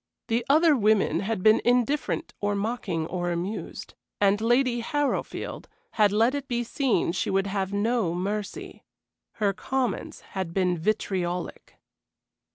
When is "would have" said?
7.29-7.71